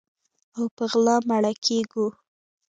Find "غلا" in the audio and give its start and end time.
0.91-1.15